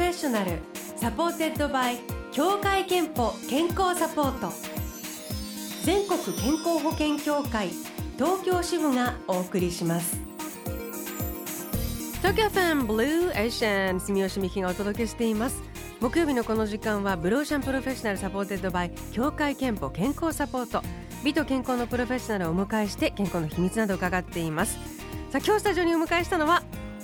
[0.00, 0.52] Professional
[0.96, 1.98] supported by
[2.32, 4.50] 協会けんぽ健康サポート。
[5.84, 7.68] 全国健康保険協会
[8.16, 10.16] 東京支部がお送りします。
[12.22, 15.62] 東京 FM Blue Ocean 住吉美紀がお届けしています。
[16.00, 20.82] 木曜日のこの時間は Blue Ocean Professional supported by 協会けんぽ健康サポート。
[21.22, 24.78] 美と健康のプロフェッショナルをお迎えして健康の秘密などを伺っています。
[25.30, 26.62] さあ今日スタジオにお迎えしたのは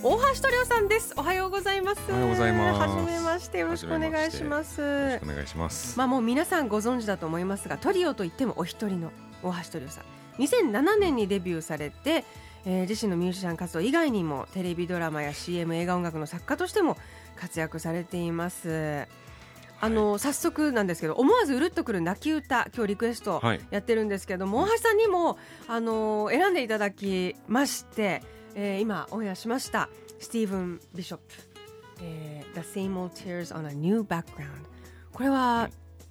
[0.08, 1.14] 大橋トリオさんです。
[1.16, 2.00] おはようございます。
[2.08, 2.80] おはようございます。
[2.80, 4.80] はじめましてよろしくお願いします。
[4.80, 5.98] お願いします。
[5.98, 9.10] まあもう皆さんご存知だと思いますがトリオといってもお一人の
[9.42, 10.04] 大橋トリオさん。
[10.40, 12.24] 2007年にデビューされて、
[12.66, 16.96] えー自身のミュージシャン活動以外にもテレビドラマや CM 映画音楽の作家としても
[17.34, 19.08] 活躍されています。
[19.80, 23.60] あの、早速なんですけど思わずうるっとくる泣き歌今日リクエストはい。
[23.70, 25.36] やってるんですけども、大橋さんにも
[25.66, 28.22] あの選んでいただきまして、
[28.54, 31.24] えー今オンエアしましたスティーブン・ビショップ、
[32.02, 34.64] えー The Same Old Tears on a New Background.
[35.12, 35.68] これは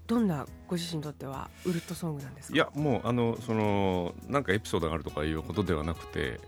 [0.08, 2.56] どんなご自身にとってはウルッドソングなんですか？
[2.56, 6.40] いやもうあのそのなんかエピソードがあるとかいうことではなくて、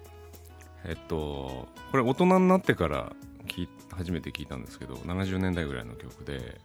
[0.86, 3.14] えっとこれ大人になってから
[3.48, 6.60] 聞い初めて聞いたんですけど、70年代ぐらいの曲で、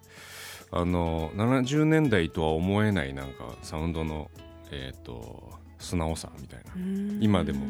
[0.70, 4.30] あの70年代とは思えないなんかサウンドの
[4.70, 6.72] えっと素直さみたいな。
[7.20, 7.60] 今でも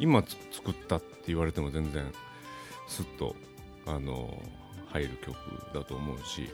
[0.00, 2.10] 今つ作ったって言われても全然
[2.88, 3.34] スッと
[3.86, 4.42] あの
[4.86, 5.36] 入る曲
[5.74, 6.50] だと思うし。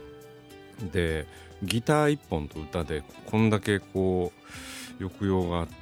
[0.92, 1.26] で
[1.62, 4.32] ギター一本と歌でこんだけこ
[4.98, 5.74] う抑揚があって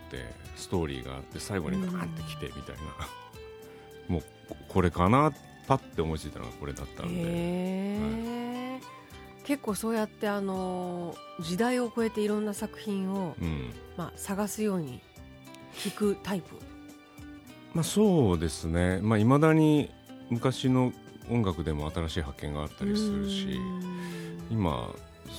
[0.57, 2.83] ストーリーがあって最後にガーンってきてみたいな、
[4.09, 5.33] もうここれかな
[5.69, 8.81] パッて思いついたのがこれだったんで、
[9.45, 13.71] 結構そうやってあの時代を超えていろんな作品を、うん。
[13.97, 15.01] まあ、探すように
[15.75, 16.57] 聞くタイプ？
[17.73, 18.98] まあ、そうですね。
[18.98, 19.92] いまあ、未だに
[20.30, 20.92] 昔の
[21.30, 23.61] 音楽でも新しい発見があったりするし
[24.50, 24.90] 今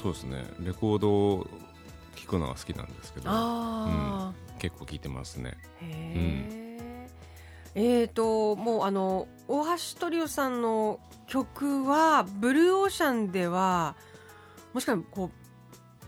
[0.02, 1.48] そうですねレコードを
[2.16, 5.58] 聴くのが好きなんですけどあ結構聴いてますね。
[5.82, 7.10] あ、へえ
[7.76, 13.96] えーともうあの大橋トリオさんの曲はブルーオーシャンでは
[14.74, 15.49] もしかしたらこう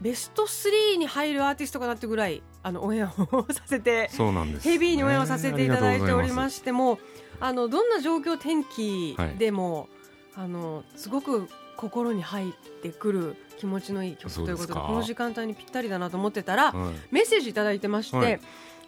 [0.02, 7.00] ベスト3に入るアーティストかなってぐらいあのオンエアを させてそうなんですヘビーにオンエアをさせていただいておりまししても
[7.40, 9.90] あのどんな状況天気でも、
[10.36, 12.54] あのすごく心に入っ
[12.84, 16.96] てくる気持ちのいい曲ということでこの時間帯にぴったりだなと思ってたら、はい。
[17.10, 18.40] メッセージいただいてまして、はい。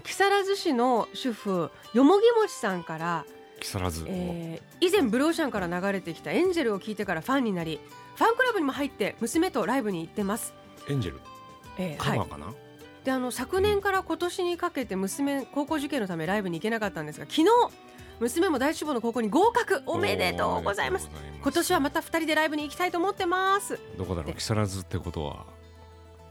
[0.03, 3.25] 木更津市の主婦よもぎもちさんから、
[3.59, 7.79] 木更津、えー以前ブローシャンから流れてきたエンジェルを聞いてからファンになり
[8.17, 10.53] ファンクラブにも入って娘とライブに行ってます。
[10.89, 11.21] エンジェル？
[11.77, 12.17] えーはい。
[12.19, 12.53] カバーかな、
[13.03, 17.45] であの昨年から今年にかけて娘高校受験のためライブに行けなかったんですが昨日
[18.19, 19.81] 娘も大志望の高校に合格。
[19.85, 21.09] おめでとうございます。
[21.41, 23.79] 今年はまた2人でライブに行きたいと思ってます。
[23.97, 25.45] どこだろでう木更津ってことは？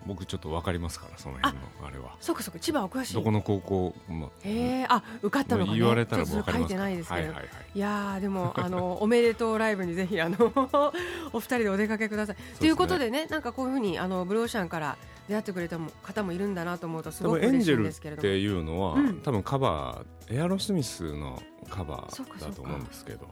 [0.06, 2.16] 僕ちょっと分かりますからその辺のあれは。
[2.20, 3.14] そうかそうか千葉お詳しい。
[3.14, 4.32] どこの高校も。
[4.42, 5.78] へえあ受かったのかね。
[5.78, 7.48] 言われたらちょっと分かります書いてないですけど、はいはいはい。
[7.74, 10.36] いやーでもあの おめでとうライブにぜひあの
[11.32, 12.36] お二人でお出かけください。
[12.36, 12.44] すね。
[12.58, 14.96] ということでねなんかこういうふうにあのブローシャンから
[15.28, 18.28] 出会ってくれたも方もいるんだなと思うとす多ごく嬉しいん分エンジェルですけれども。
[18.28, 19.20] っていうのは、うん。
[19.22, 23.26] 多分カバーエアロスミスのカバーだと思うんですけど。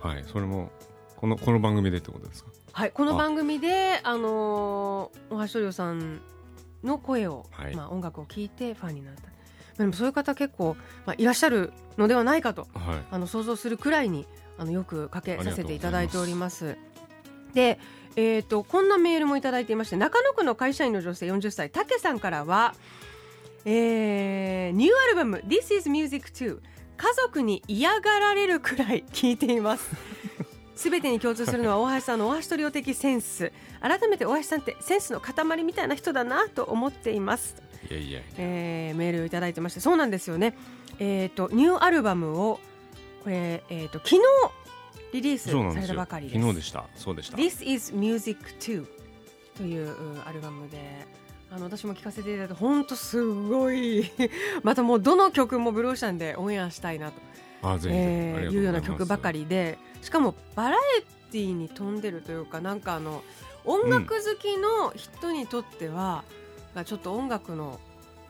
[0.00, 0.70] はいそれも
[1.16, 2.50] このこの番組でってことですか？
[2.72, 6.20] はいこの番組であのー大橋トリオさん
[6.84, 9.22] の声を、はいまあ音楽を聞いてファンになった。
[9.22, 9.28] ま
[9.78, 14.26] あでもそういう方結構まあいらっしゃるのではないかとはいあの想像するくらいに
[14.58, 16.76] あのよくかけさせていただいております。
[17.54, 17.78] で、
[18.16, 22.74] えー、とこんなメールもいただいていまして中野区の会社員の女性40歳たけさんからは、
[23.64, 26.60] えーニューアルバム「This is Music 2」
[26.96, 29.90] 家族に嫌がられるくらい聴いています。
[30.80, 33.52] すべてに共通するのは大橋さんの大橋トリオ的センス。
[33.82, 37.54] 改めて大橋さんってセンスの塊みたいな人だなと思っています。
[37.90, 39.80] いやいやえーメールをいただいてまして。
[39.80, 40.56] そうなんですよね、
[40.98, 42.60] えー、とニューアルバムを
[43.24, 44.20] これ、えー、と昨日
[45.12, 46.40] リリースされたばかりです。
[46.40, 46.86] 昨日でした。
[46.96, 47.36] そうでした。
[47.36, 48.86] This is Music 2
[49.58, 50.78] といううんアルバムで。
[51.52, 54.10] あの私も聴かせていただいて本当すごい。
[54.64, 57.20] またもうどの曲もブローシャンでオンエアしたいなと
[57.90, 60.80] えーいうような曲ばかりでしかもバラエ
[61.30, 63.22] ティーに富んでるというかなんかあの
[63.64, 66.24] 音楽好きの人にとっては、
[66.74, 67.78] がちょっと音楽の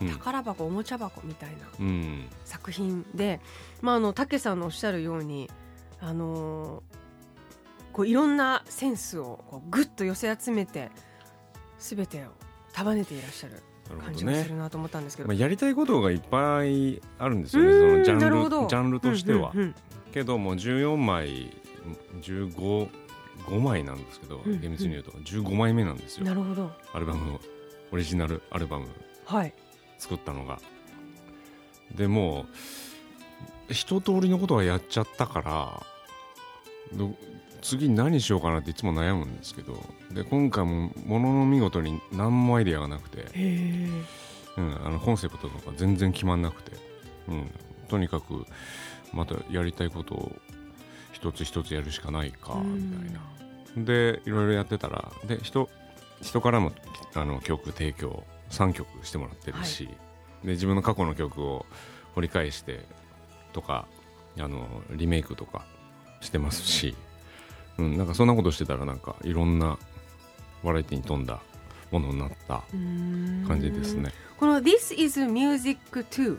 [0.00, 0.08] うん。
[0.08, 2.26] 宝箱、おもちゃ箱みたいなうん。
[2.44, 3.40] 作品で、
[3.80, 5.48] まあ、あの武さんのおっしゃるように、
[6.00, 7.00] あのー
[7.92, 10.90] こういろんなセンスをこうぐっと寄せ集めて
[11.78, 12.28] 全てを
[12.72, 13.62] 束ねていらっしゃる
[13.96, 15.28] 感じがするなと思ったんですけど。
[15.28, 19.74] まあ、やりたいことがいっぱいあるんですうよねそのジャンルジャンルとしては、うんうんうん。
[20.12, 21.56] けども14枚
[22.22, 22.88] 15
[23.46, 25.10] 5枚なんですけど、うん厳密に言うと。
[25.12, 26.24] 15枚目なんですよ。
[26.24, 26.70] なるほど。
[26.92, 27.38] アルバム
[27.92, 28.86] オリジナルアルバム。
[29.24, 29.54] はい。
[29.98, 30.58] 作ったのが。
[31.94, 32.46] でも
[33.68, 35.82] う一通りのことはやっちゃったから
[36.96, 37.14] ど
[37.62, 39.74] 次何しようかなっていつも悩むんですけど
[40.12, 43.26] で今回もものの見事に何もアイデアがなくて、
[44.56, 46.72] うん、あのコンセプトとか全然決まんなくて、
[47.28, 47.50] うん、
[47.88, 48.46] とにかく
[49.12, 50.32] またやりたいことを
[51.12, 53.20] 一つ一つやるしかないかみたいな。
[53.76, 55.68] でいろいろやってたらで人
[56.22, 56.72] 人からも
[57.14, 59.88] あの曲提供3曲してもらってるし、
[60.44, 61.66] で自分の過去の曲を
[62.14, 62.84] 掘り返して
[63.52, 63.86] とか
[64.38, 65.64] あのリメイクとか
[66.20, 66.96] してますし、
[67.78, 69.78] うん、なんかそんなことしてたらなんかいろんな
[70.62, 71.40] バラエティに富んだ
[71.90, 72.62] ものになった
[73.48, 74.12] 感じですね。
[74.38, 76.38] この「This is Music Too」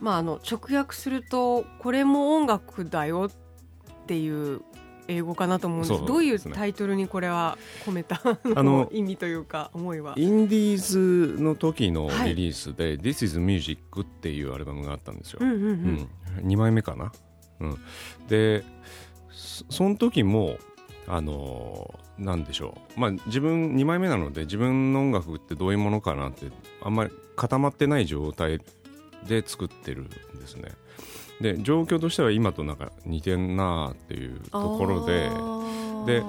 [0.00, 4.62] まああの直訳するとこれも音楽だよっていう
[5.08, 6.00] 英語かなと思うんです。
[6.00, 6.06] ね。
[6.06, 8.20] どういうタイトルにこれは込めた
[8.54, 10.14] あの意味というか思いは。
[10.16, 15.40] インディーズの時のはいリリースで「This is Music」っていうアルバムがあったんですよ。
[15.42, 15.74] うんうんううん。
[15.74, 16.08] ん、
[16.46, 17.12] 2枚目かな、
[17.60, 17.78] うん、
[18.28, 18.64] で
[19.30, 20.58] そその時も
[21.10, 26.48] あのーなんでしょう、まあ、自分2枚目なので自分の音楽ってどういうものかなって
[26.82, 28.60] あんまり固まってない状態
[29.26, 30.72] で作ってるんですね。
[31.40, 35.30] で状況としては今となんか似てんなっていうところで
[36.20, 36.22] で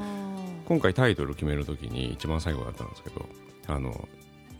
[0.65, 3.25] 今回タイトル決める時に一番最後だったんですけど
[3.67, 4.07] あの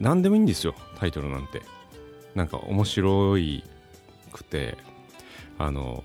[0.02, 1.62] 何でもいいんですよタイトルなんて。
[2.36, 3.64] なんか面白い
[4.32, 4.78] くて
[5.58, 6.04] あの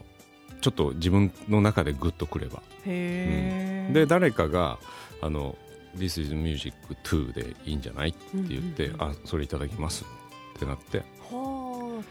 [0.60, 2.62] ちょっと自分の中でグッとくれば。
[2.84, 4.78] へえ、で誰かが
[5.20, 5.56] あの
[5.96, 9.10] 「This is Music 2」でいいんじゃないって言って、うんうんうん。
[9.10, 10.04] あそれいただきます
[10.56, 10.98] ってなって。
[11.30, 12.02] は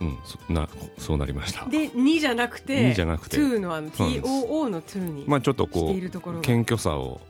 [0.00, 0.68] うんそな
[0.98, 1.64] そうなりました。
[1.64, 3.36] あで2じゃなくて2じゃなくて。
[3.36, 7.20] 2のあの TOO の2にまあちょっとこう謙虚さを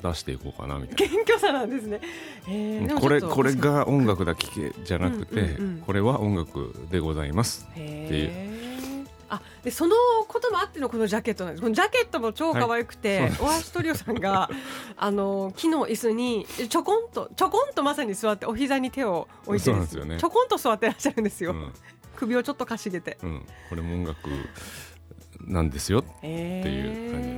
[0.00, 1.14] 出していこうかなみたいな。
[1.14, 2.00] 謙虚さなんですね。
[2.46, 3.00] へー。
[3.00, 5.82] これこれが音楽だ聴けじゃなくて、うんうんうん。
[5.84, 8.71] これは音楽でございますへー
[9.32, 9.96] あでその
[10.28, 11.62] こともあってのこのジャケットなんです。
[11.62, 13.32] このジャケットも超可愛くて、はい。
[13.40, 14.50] オアシトリオさんが
[14.96, 20.18] あの木の椅子にちょこんとちょこんとまさに座ってお膝に手を置いてね。
[20.18, 21.72] ちょこんと座ってらっしゃるんですよ、うん。
[22.14, 23.16] 首をちょっとかしげて。
[23.22, 24.28] うん、これも音楽
[25.40, 27.34] なんですよえっていう感じの。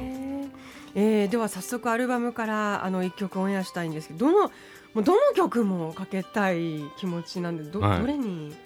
[0.96, 4.52] えーでは早速アルバムからあの一曲オンエアしたいんですけどどの
[4.94, 8.00] もうどの曲もかけたい気持ちなんでど,、はい。
[8.00, 8.56] どれにし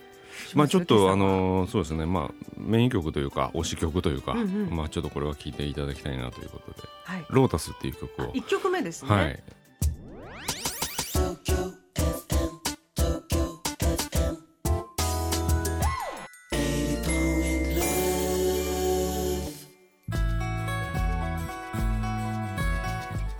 [0.54, 2.06] まあちょっとあのそうですね。
[2.06, 4.70] まあメイン曲というか推し曲というか、うんうん。
[4.70, 6.88] まあちょっとこれは聴いていただきたいなということで。
[7.04, 8.30] はい「ロータス」っていう曲を。
[8.34, 9.10] 一曲目ですね。
[9.10, 9.42] はい。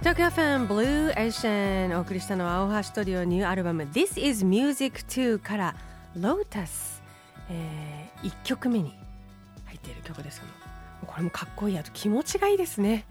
[0.08, 5.74] 東京 FM Blue Ocean お送りしたのは青橋トリオニューアルバム This is Music 2から
[6.20, 7.02] Lotus、
[7.50, 8.94] えー、1曲目に
[9.66, 10.52] 入っている曲ですけど
[11.06, 11.78] これもかっこいい。
[11.78, 13.04] あと気持ちがいいですね。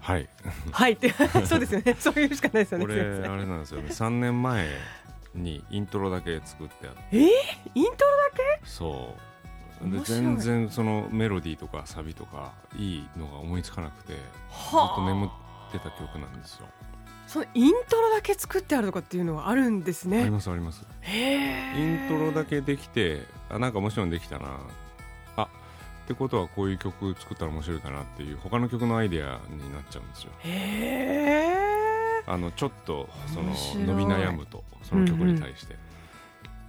[0.00, 0.28] はい。
[0.70, 0.92] はい。
[0.92, 1.10] っ て
[1.46, 1.96] そうですよね。
[1.98, 2.86] そういうしかないですよね。
[2.86, 3.88] これあれなんですよね。
[3.90, 4.68] 3年前
[5.34, 7.00] にイントロだけ作ってあって。
[7.12, 7.28] えー、
[7.74, 8.28] イントロだ
[8.68, 9.28] そう。
[9.90, 14.22] で全然そのメロディーとかサビとかいいのが思いつかなくてずっ
[14.76, 15.30] はあと眠っ
[15.72, 16.66] てた曲なんですよ
[17.28, 20.84] そのイントロだけ作ってあるとかっていうのはあるんですありねますあります。
[21.02, 24.58] へイントロだけできてあなんかもちろんできたな。
[25.36, 25.46] あっ
[26.08, 30.32] てことはこういう曲作ったら面白いかなっていう他の曲のアイデアになっちゃうんですよ。
[32.26, 33.84] あのちょっとその面白い。
[33.84, 35.76] 伸び悩むとその曲に対して、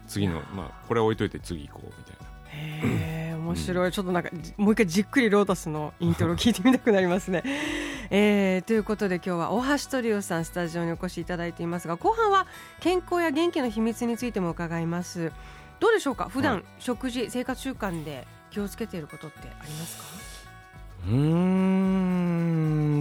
[0.07, 2.27] 次のまあこれは置いといて次行こうみたいな。
[2.51, 7.43] へえ面白い、ちょっとなんかじもう一回じっくりロータスのイントロ聞いてみたくなりますね。
[8.11, 12.47] えー、ということで今日は大橋トリオさんスタジオにお越しいただいていますが後半は
[12.79, 15.31] 健康や元気の秘密についても伺います。
[15.79, 16.27] どうでしょうか？
[16.27, 20.03] 普段、はい食事生活習慣で気をつけていることってありますか？
[21.07, 21.15] うー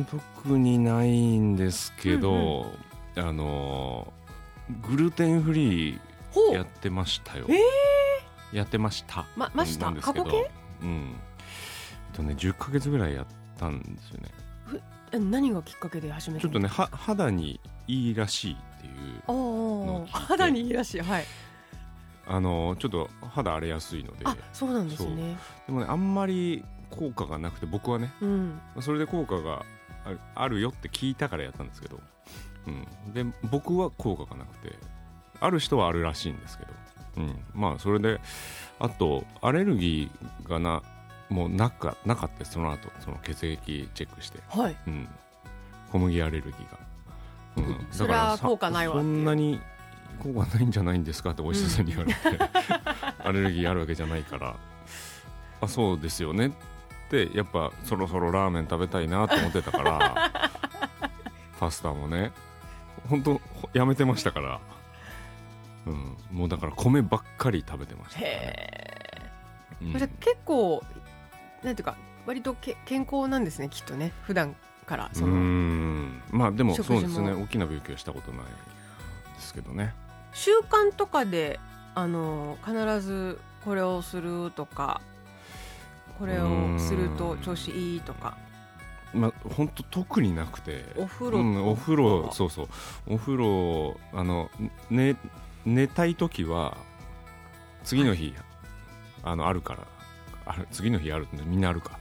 [0.01, 2.67] ん特にないんですけど、
[3.17, 4.13] あの
[4.89, 5.99] グルテンフリー
[6.33, 9.25] ほやってましたよ、えやってました。
[9.37, 9.91] まました？
[9.93, 10.51] 過去形？
[10.83, 11.17] うん。
[12.13, 13.27] とね10ヶ月ぐらいやっ
[13.59, 14.29] たんですよね。
[14.75, 14.81] え
[15.13, 20.19] 何がきっかけで始めたちょっとねは肌にいいらしいっていうのを聞いて。
[20.19, 21.01] 肌にいいらしい。
[21.01, 21.25] はい。
[22.27, 24.21] あのちょっと肌荒れやすいので。
[24.25, 25.37] あそうなんですね。
[25.67, 28.61] でもねあんまり効果がなくて僕はねうん。
[28.81, 29.65] それで効果が
[30.05, 32.01] あるあるよって聞いたからやったんですけど、
[32.67, 34.75] うん、で僕は効果がなくて
[35.41, 36.73] ある人はあるらしいんですけど、
[37.19, 38.21] うん、まあそれで
[38.79, 40.83] あとアレルギーがな
[41.29, 44.77] もうなかなかったその後その血液チェックして、はい。
[44.87, 45.09] うん、
[45.93, 49.61] 小麦アレルギーが、うん、それは効果ないわそんなに
[50.23, 52.19] 効果ないんじゃないんですかってお医者さんに言われて、
[53.23, 54.57] アレルギーあるわけじゃないから。
[55.61, 56.49] あそうですよね。
[56.49, 56.51] っ
[57.11, 60.51] てやっぱそろそろラーメン食べたいなと思ってたから。
[61.59, 62.33] パスタもね。
[63.09, 63.41] 本当
[63.73, 64.61] やめてましたから、
[65.87, 69.09] うん、もうだから米ばっかり食べてましたからね、へ
[69.81, 70.11] うん結
[70.45, 70.83] 構
[71.63, 71.97] なんていうか
[72.27, 74.13] 割とけ健康なんですねきっとね。
[74.23, 74.55] 普段
[74.87, 76.23] からそうのん。
[76.31, 77.33] まあでもそうですね。
[77.33, 78.47] 大きな病気はしたことない
[79.37, 79.95] ですけどね。
[80.33, 81.59] 習慣とかで
[81.95, 85.01] あの必ずこれをするとか
[86.19, 88.37] これをすると調子いいとか。
[89.15, 90.85] まあ本当特になくて。
[90.97, 92.69] お風呂うん、お風呂そうそう。
[93.07, 94.51] お風呂あの
[94.91, 95.17] 寝
[95.65, 96.77] 寝たい時は
[97.85, 98.35] 次の日、
[99.23, 99.81] あのあるから
[100.49, 101.99] ある次の日あるってみんなあるか。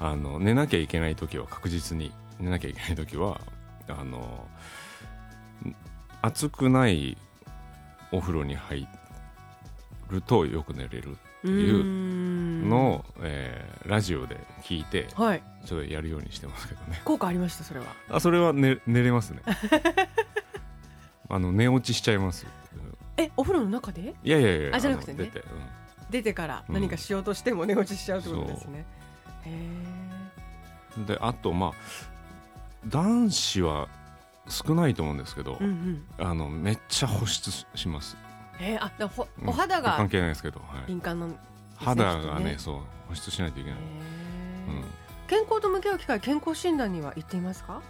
[0.00, 3.40] あの寝なきゃいけない時は確実に寝なきゃいけない時は
[3.88, 4.46] あの
[5.66, 5.74] ん
[6.22, 7.18] 暑くない
[8.12, 8.86] お風呂に入
[10.08, 15.42] るとよく寝れるういうのを、えーラジオで聞いてはい。
[15.64, 17.00] ちょっとやるようにしてますけどね。
[17.06, 17.86] 効果ありましたそれは。
[18.10, 19.40] あそれは寝寝れますね。
[21.30, 22.46] あの寝落ちしちゃいます。
[23.16, 24.14] えお風呂の中で？
[24.22, 25.18] いやいやいやあじゃなくてね。
[25.18, 25.44] の出て、
[26.10, 26.74] 出てからうん。
[26.74, 28.84] 何かしようとしても寝落ちしちゃうってことですね、
[29.44, 29.50] へ
[30.96, 31.00] う。
[31.00, 31.72] んであとまあ
[32.86, 33.88] 男子は
[34.48, 36.26] 少ないと思うんですけど、えうんうん。
[36.26, 38.16] あのめっちゃ保湿しします、
[38.60, 39.48] えー、あだほうん。
[39.48, 41.44] お肌が関係ないですけど、はい、敏感なんですね
[41.78, 44.78] 肌がねそう保湿しないといけない、へうん。
[44.78, 44.84] え、
[45.28, 47.82] 健康と向き合う機会健康診断には行っていますか？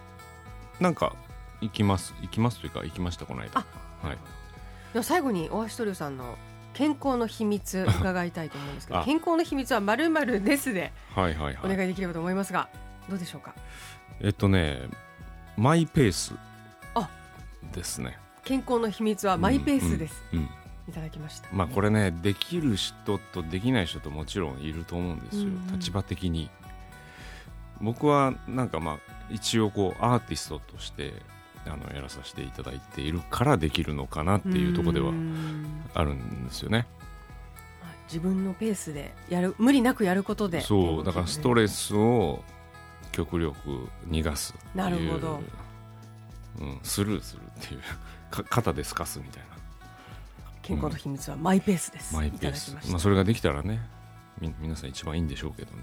[0.81, 1.15] なんか
[1.61, 2.15] 行きます。
[2.23, 3.65] 行きますというか行きましたこの間。
[4.03, 4.19] はい。
[4.93, 6.37] では最後に大橋トリオさんの
[6.75, 9.05] 健康の秘密 伺いたいと思うんですけどあ。
[9.05, 11.73] 健康の秘密はまるまるですではいはいはい。
[11.73, 12.69] お願いできればと思いますが、
[13.09, 13.55] どうでしょうか？
[14.21, 14.89] えっとね
[15.57, 16.35] マイペース
[16.95, 17.09] あ。
[17.73, 18.19] ですね。
[18.45, 20.49] 健康の秘密はマイペースです、うんうん。
[20.89, 21.49] いただきました。
[21.53, 25.79] まあこれねできる人とできない人ともちろんいると思うんですよ、うんうん。
[25.79, 26.51] 立場的に。
[27.81, 28.99] 僕はなんかまあ
[29.31, 31.15] 一応こうアーティストとして
[31.67, 35.13] あのやらさせていただいているからできるのかなっていうところでは
[35.95, 36.87] あるんですよね。
[37.83, 40.61] まあ自分のペースでやる無理なくやることで。
[40.61, 41.05] そう。
[41.05, 42.43] だからストレレスを
[43.13, 45.41] 極力逃がすなるほど。
[46.61, 47.81] うん、スルーするっていう。
[48.31, 49.49] か肩で透かすみたいな。
[50.63, 52.77] 健康の秘密はマイペースです、マイペース。
[52.91, 53.81] まあ、それができたらね
[54.41, 55.83] み皆さん一番いいんでしょうけどね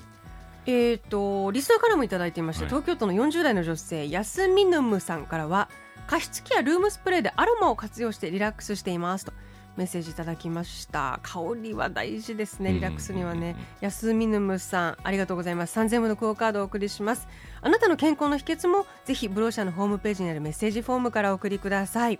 [0.67, 2.69] えー、とリスナーからもいただいていまして、はい。
[2.69, 5.69] 東京都の40代の女性ヤスミヌムさんからは
[6.07, 9.33] 加湿器やルームスプレーでアロマを活用してリラックスしていますと
[9.75, 11.19] メッセージいただきました。
[11.21, 15.77] 香りは大事ですねリラックスにはね、ヤスミヌムさんありがとうございます。
[15.77, 17.27] 3000円のクオカードをお送りします。
[17.61, 22.19] あなたの健康の秘訣もぜひブローシャのホームページにあるメッセージフォームからお送りください。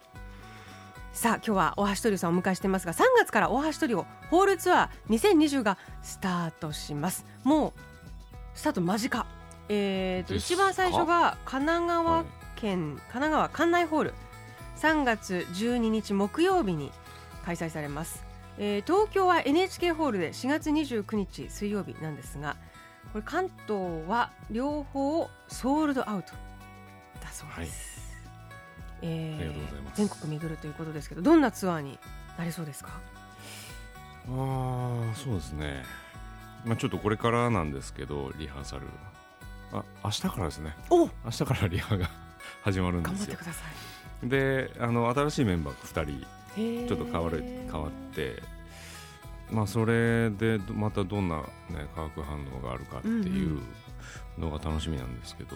[1.13, 7.25] さあ今日は大橋トリオさんをお迎えしてますが3月から大橋トリオホールツアー2020がスタートします。
[7.45, 7.73] もう
[8.55, 9.25] スタート間近。
[9.69, 14.13] えー、と一番最初が神奈は川い県、神奈川館内ホール。
[14.77, 16.91] 3月12日木曜日に
[17.45, 18.23] 開催されます、
[18.57, 22.57] えー東京は NHK ホールで4月29日水曜日なんですが
[23.13, 26.33] これ関東は両方ソールドアウト
[27.23, 28.17] だそうです、
[29.01, 29.97] えーありがとうございます。
[29.97, 31.97] 全国巡るということですけどどんなツアーに
[32.37, 32.89] なりそうですか？
[32.89, 32.91] あ
[34.29, 35.83] あそうですね
[36.65, 38.83] まあちょっとこれからなんですけどリハーサル
[39.71, 40.75] あ明日からですね。
[40.89, 41.05] お！
[41.05, 42.09] 明日からリハが
[42.63, 43.17] 始まるんですよ。
[43.17, 43.65] 頑張ってくださ
[44.23, 44.29] い。
[44.29, 48.41] であの新しいメンバーが2人ちょっと変わる変わって
[49.51, 51.43] まあそれでどまたどんな、ね、
[51.93, 53.59] 化学反応があるかっていう
[54.37, 55.55] のが楽しみなんですけど、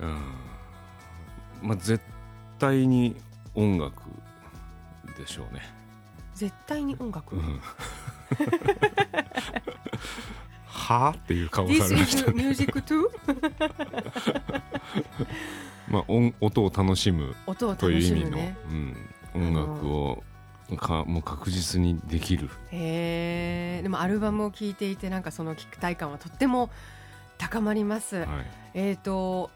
[0.00, 0.18] うん。
[1.60, 2.02] まあ絶
[2.58, 3.16] 対に
[3.54, 3.94] 音楽
[5.18, 5.60] でしょうね、
[6.34, 7.60] 絶対に音楽、うん、
[10.66, 11.08] は？
[11.08, 13.08] あっていう顔されましたね、music too?
[15.88, 17.34] まあ、音音を楽しむ
[17.78, 18.56] という意味の、むね。
[19.34, 20.22] うん、音楽を
[20.76, 22.50] かもう確実にできる。
[22.70, 26.70] へえでもアルバムを聴いていてなんかその期待感はとっても
[27.38, 28.26] 高まります、はい。
[28.74, 29.50] えっ、と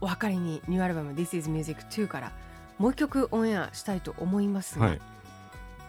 [0.00, 2.32] お分かりにニューアルバム This is Music 2から
[2.78, 5.00] もう一曲オンエアしたいと思いますが、はい。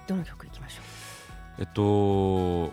[0.07, 0.81] どの曲いきましょ
[1.59, 2.71] えっと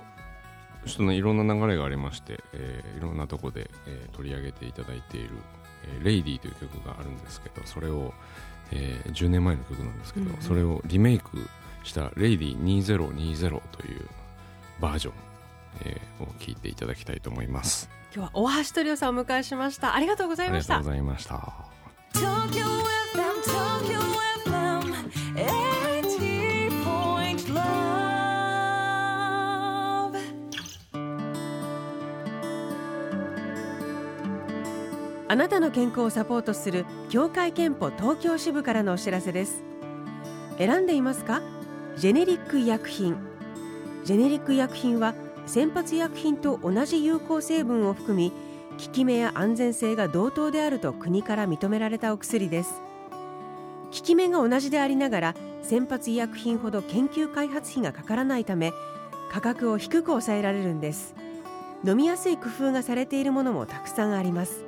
[0.87, 5.31] ちょっとねいろんな流れがありまして、えーいろんなとこで、えー取り上げていただいている
[5.85, 8.15] 「えーレイディーという曲があるんですけどそれを、
[8.73, 10.43] えー10年前の曲なんですけど、うんうん。
[10.43, 11.47] それをリメイク
[11.85, 14.09] した「レイディー2020」という
[14.81, 15.15] バージョン
[15.85, 17.89] えー、を聞いていただきたいと思います。
[18.13, 19.95] 今日は大橋トリオさんをお迎えしました。
[19.95, 20.79] ありがとうございました。
[20.79, 21.55] ありがとうございました。
[22.13, 24.01] 東京 FM 東京
[35.31, 39.63] あなたの健康をサポートする協会憲法東京支部からのお知らせです。
[40.59, 41.41] 選んでいますか？
[41.97, 43.17] ジェネリック医薬品。
[44.03, 45.15] ジェネリック医薬品は
[45.47, 48.33] 先発医薬品と同じ有効成分を含み
[48.73, 52.83] 効き目や安全性が同等であると国から認められたお薬です。
[53.85, 58.73] 効き目が同じでありながら先発医薬品ほど研究開発費がかからないため
[59.31, 61.15] 価格を低く抑えられるんです。
[61.87, 64.65] 飲みやすい工夫がされているものもたくさんあります。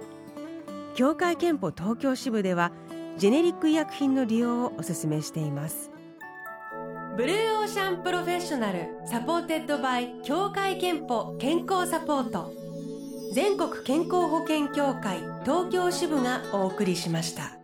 [0.95, 2.73] 協会けんぽ東京支部では
[3.17, 5.91] ジェネリック医薬品の利用をお勧めしています。
[7.17, 12.53] Blue Ocean Professional supported by 協会けんぽ健康サポート。
[13.35, 17.62] 全国健康保険協会東京支部がお送りしました。